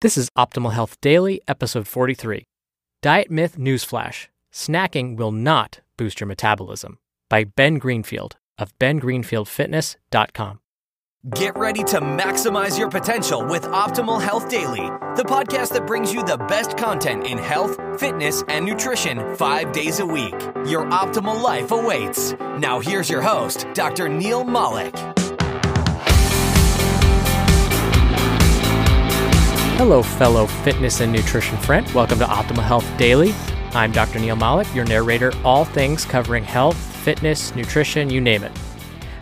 [0.00, 2.44] This is Optimal Health Daily, episode 43.
[3.02, 10.60] Diet Myth Newsflash Snacking will not boost your metabolism by Ben Greenfield of bengreenfieldfitness.com.
[11.34, 16.22] Get ready to maximize your potential with Optimal Health Daily, the podcast that brings you
[16.24, 20.40] the best content in health, fitness, and nutrition five days a week.
[20.64, 22.34] Your optimal life awaits.
[22.60, 24.08] Now, here's your host, Dr.
[24.08, 24.94] Neil Malik.
[29.78, 31.88] Hello, fellow fitness and nutrition friend.
[31.92, 33.32] Welcome to Optimal Health Daily.
[33.70, 34.18] I'm Dr.
[34.18, 38.50] Neil Malik, your narrator, all things covering health, fitness, nutrition, you name it.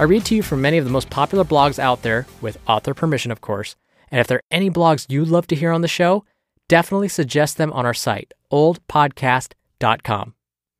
[0.00, 2.94] I read to you from many of the most popular blogs out there, with author
[2.94, 3.76] permission, of course.
[4.10, 6.24] And if there are any blogs you'd love to hear on the show,
[6.66, 10.34] definitely suggest them on our site, oldpodcast.com.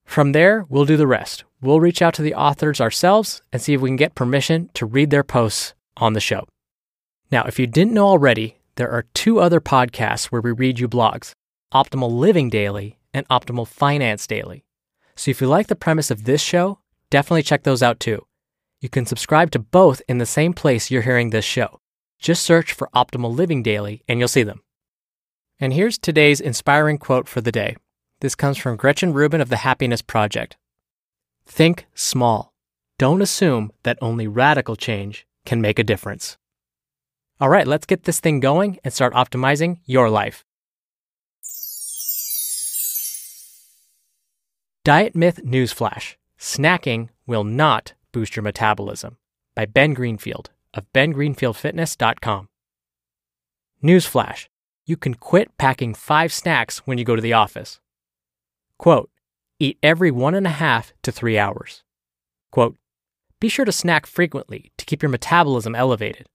[0.04, 1.44] From there, we'll do the rest.
[1.60, 4.84] We'll reach out to the authors ourselves and see if we can get permission to
[4.84, 6.48] read their posts on the show.
[7.30, 10.88] Now, if you didn't know already, there are two other podcasts where we read you
[10.88, 11.34] blogs
[11.74, 14.64] Optimal Living Daily and Optimal Finance Daily.
[15.14, 16.78] So if you like the premise of this show,
[17.10, 18.24] definitely check those out too.
[18.80, 21.78] You can subscribe to both in the same place you're hearing this show.
[22.18, 24.62] Just search for Optimal Living Daily and you'll see them.
[25.58, 27.76] And here's today's inspiring quote for the day.
[28.20, 30.56] This comes from Gretchen Rubin of the Happiness Project.
[31.44, 32.54] Think small.
[32.98, 36.38] Don't assume that only radical change can make a difference.
[37.40, 40.44] All right, let's get this thing going and start optimizing your life.
[44.84, 49.16] Diet Myth Newsflash Snacking will not boost your metabolism
[49.54, 52.48] by Ben Greenfield of bengreenfieldfitness.com.
[53.82, 54.48] Newsflash
[54.84, 57.80] You can quit packing five snacks when you go to the office.
[58.78, 59.10] Quote
[59.58, 61.84] Eat every one and a half to three hours.
[62.50, 62.76] Quote
[63.38, 66.26] Be sure to snack frequently to keep your metabolism elevated.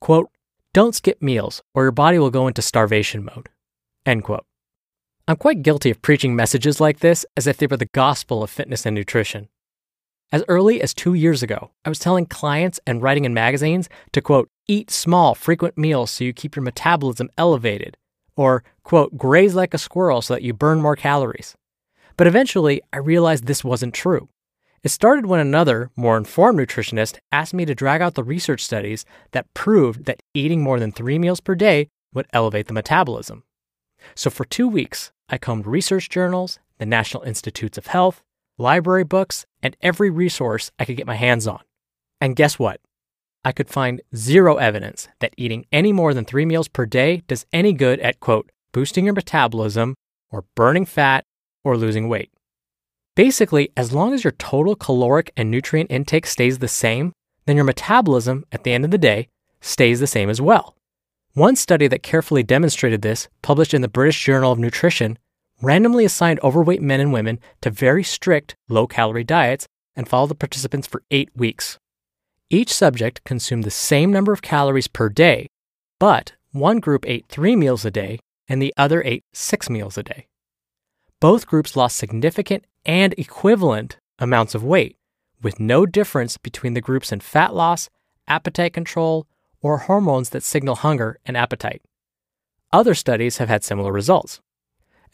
[0.00, 0.28] Quote,
[0.74, 3.48] don't skip meals or your body will go into starvation mode.
[4.04, 4.44] End quote.
[5.28, 8.50] I'm quite guilty of preaching messages like this as if they were the gospel of
[8.50, 9.48] fitness and nutrition.
[10.32, 14.20] As early as two years ago, I was telling clients and writing in magazines to
[14.20, 17.96] quote, eat small, frequent meals so you keep your metabolism elevated,
[18.36, 21.54] or quote, graze like a squirrel so that you burn more calories.
[22.16, 24.28] But eventually, I realized this wasn't true.
[24.84, 29.06] It started when another, more informed nutritionist asked me to drag out the research studies
[29.32, 33.44] that proved that eating more than three meals per day would elevate the metabolism.
[34.14, 38.22] So for two weeks, I combed research journals, the National Institutes of Health,
[38.58, 41.62] library books, and every resource I could get my hands on.
[42.20, 42.78] And guess what?
[43.42, 47.46] I could find zero evidence that eating any more than three meals per day does
[47.54, 49.94] any good at, quote, boosting your metabolism,
[50.30, 51.24] or burning fat,
[51.64, 52.30] or losing weight.
[53.16, 57.12] Basically, as long as your total caloric and nutrient intake stays the same,
[57.46, 59.28] then your metabolism, at the end of the day,
[59.60, 60.74] stays the same as well.
[61.34, 65.18] One study that carefully demonstrated this, published in the British Journal of Nutrition,
[65.62, 70.34] randomly assigned overweight men and women to very strict low calorie diets and followed the
[70.34, 71.78] participants for eight weeks.
[72.50, 75.46] Each subject consumed the same number of calories per day,
[75.98, 80.02] but one group ate three meals a day and the other ate six meals a
[80.02, 80.26] day.
[81.24, 84.98] Both groups lost significant and equivalent amounts of weight,
[85.40, 87.88] with no difference between the groups in fat loss,
[88.28, 89.26] appetite control,
[89.62, 91.80] or hormones that signal hunger and appetite.
[92.74, 94.42] Other studies have had similar results.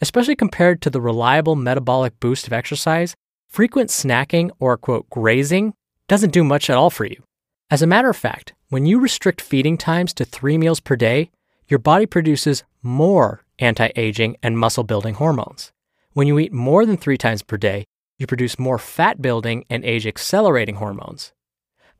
[0.01, 3.15] Especially compared to the reliable metabolic boost of exercise,
[3.47, 5.73] frequent snacking or quote grazing
[6.09, 7.23] doesn't do much at all for you.
[7.69, 11.31] As a matter of fact, when you restrict feeding times to three meals per day,
[11.69, 15.71] your body produces more anti aging and muscle building hormones.
[16.13, 17.85] When you eat more than three times per day,
[18.19, 21.31] you produce more fat building and age accelerating hormones.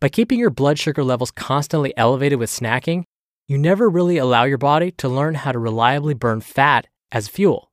[0.01, 3.03] By keeping your blood sugar levels constantly elevated with snacking,
[3.47, 7.71] you never really allow your body to learn how to reliably burn fat as fuel.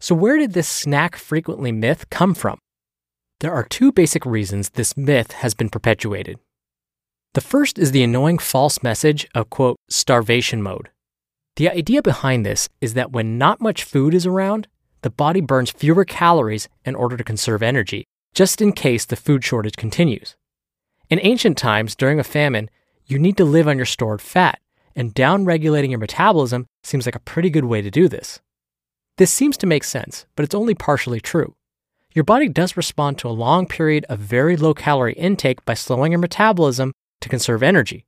[0.00, 2.58] So, where did this snack frequently myth come from?
[3.40, 6.38] There are two basic reasons this myth has been perpetuated.
[7.32, 10.90] The first is the annoying false message of, quote, starvation mode.
[11.56, 14.68] The idea behind this is that when not much food is around,
[15.04, 19.44] the body burns fewer calories in order to conserve energy, just in case the food
[19.44, 20.34] shortage continues.
[21.10, 22.70] In ancient times, during a famine,
[23.04, 24.60] you need to live on your stored fat,
[24.96, 28.40] and downregulating your metabolism seems like a pretty good way to do this.
[29.18, 31.54] This seems to make sense, but it's only partially true.
[32.14, 36.12] Your body does respond to a long period of very low calorie intake by slowing
[36.12, 38.06] your metabolism to conserve energy.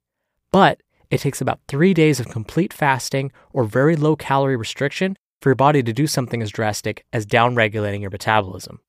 [0.50, 5.50] But it takes about three days of complete fasting or very low calorie restriction for
[5.50, 8.80] your body to do something as drastic as downregulating your metabolism.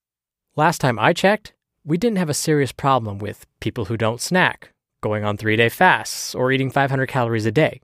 [0.56, 1.52] Last time I checked,
[1.84, 5.68] we didn't have a serious problem with people who don't snack, going on three day
[5.68, 7.80] fasts, or eating 500 calories a day.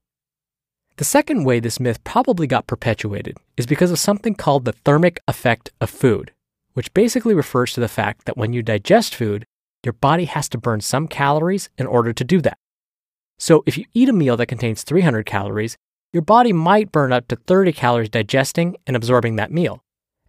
[0.97, 5.21] The second way this myth probably got perpetuated is because of something called the thermic
[5.27, 6.33] effect of food,
[6.75, 9.45] which basically refers to the fact that when you digest food,
[9.85, 12.59] your body has to burn some calories in order to do that.
[13.39, 15.77] So if you eat a meal that contains 300 calories,
[16.15, 19.83] your body might burn up to 30 calories digesting and absorbing that meal.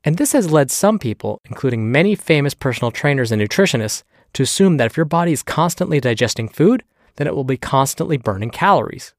[0.04, 4.02] And this has led some people, including many famous personal trainers and nutritionists,
[4.34, 6.84] to assume that if your body is constantly digesting food,
[7.18, 9.14] then it will be constantly burning calories.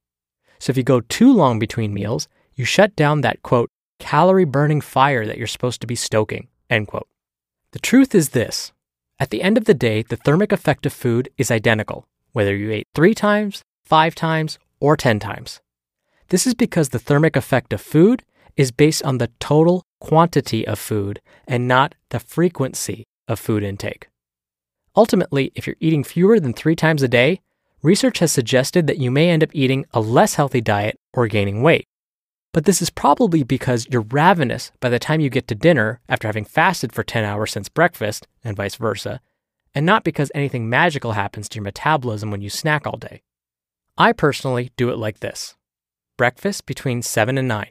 [0.58, 2.26] So if you go too long between meals,
[2.56, 3.70] you shut down that quote,
[4.00, 7.06] calorie burning fire that you're supposed to be stoking, end quote.
[7.70, 8.72] The truth is this
[9.20, 12.72] at the end of the day, the thermic effect of food is identical, whether you
[12.72, 15.60] ate three times, five times, or 10 times.
[16.28, 18.22] This is because the thermic effect of food
[18.56, 24.08] is based on the total quantity of food and not the frequency of food intake.
[24.96, 27.40] Ultimately, if you're eating fewer than three times a day,
[27.82, 31.62] research has suggested that you may end up eating a less healthy diet or gaining
[31.62, 31.86] weight.
[32.52, 36.26] But this is probably because you're ravenous by the time you get to dinner after
[36.26, 39.20] having fasted for 10 hours since breakfast, and vice versa,
[39.74, 43.20] and not because anything magical happens to your metabolism when you snack all day.
[43.98, 45.54] I personally do it like this
[46.16, 47.66] breakfast between 7 and 9,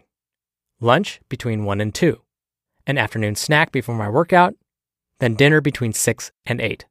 [0.79, 2.21] lunch between 1 and 2,
[2.87, 4.55] an afternoon snack before my workout,
[5.19, 6.85] then dinner between 6 and 8.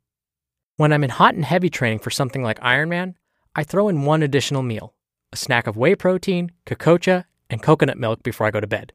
[0.77, 3.15] When I'm in hot and heavy training for something like Ironman,
[3.55, 4.95] I throw in one additional meal
[5.33, 8.93] a snack of whey protein, CocoChia, and coconut milk before I go to bed.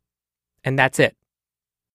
[0.64, 1.16] And that's it.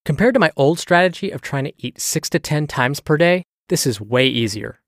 [0.05, 3.45] Compared to my old strategy of trying to eat 6 to 10 times per day,
[3.69, 4.81] this is way easier.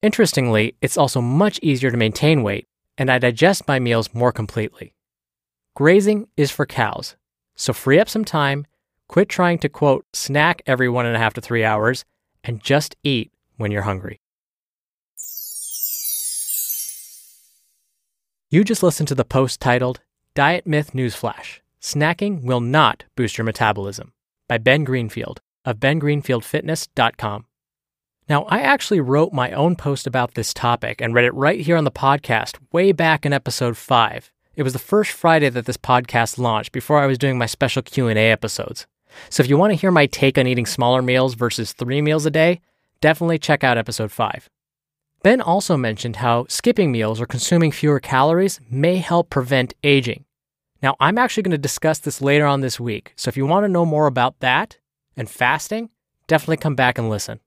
[0.00, 4.93] Interestingly, it's also much easier to maintain weight, and I digest my meals more completely.
[5.76, 7.16] Grazing is for cows,
[7.56, 8.64] so free up some time,
[9.08, 12.04] quit trying to quote, snack every one and a half to three hours,
[12.44, 14.20] and just eat when you're hungry.
[18.50, 20.00] You just listened to the post titled
[20.36, 24.12] Diet Myth Newsflash Snacking Will Not Boost Your Metabolism
[24.48, 27.46] by Ben Greenfield of bengreenfieldfitness.com.
[28.28, 31.76] Now, I actually wrote my own post about this topic and read it right here
[31.76, 34.30] on the podcast way back in episode 5.
[34.56, 37.82] It was the first Friday that this podcast launched before I was doing my special
[37.82, 38.86] Q&A episodes.
[39.28, 42.24] So if you want to hear my take on eating smaller meals versus 3 meals
[42.24, 42.60] a day,
[43.00, 44.48] definitely check out episode 5.
[45.24, 50.24] Ben also mentioned how skipping meals or consuming fewer calories may help prevent aging.
[50.82, 53.64] Now, I'm actually going to discuss this later on this week, so if you want
[53.64, 54.78] to know more about that
[55.16, 55.90] and fasting,
[56.28, 57.40] definitely come back and listen.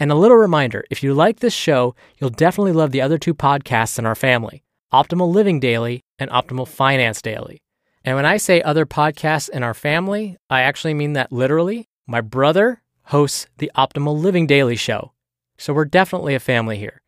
[0.00, 3.34] And a little reminder if you like this show, you'll definitely love the other two
[3.34, 7.62] podcasts in our family Optimal Living Daily and Optimal Finance Daily.
[8.04, 11.88] And when I say other podcasts in our family, I actually mean that literally.
[12.08, 15.12] My brother hosts the Optimal Living Daily Show,
[15.56, 17.00] so we're definitely a family here.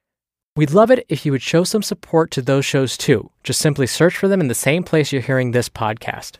[0.55, 3.31] We'd love it if you would show some support to those shows too.
[3.43, 6.37] Just simply search for them in the same place you're hearing this podcast.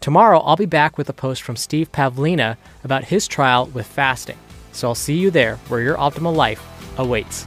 [0.00, 4.38] Tomorrow, I'll be back with a post from Steve Pavlina about his trial with fasting.
[4.72, 6.62] So I'll see you there where your optimal life
[6.98, 7.46] awaits.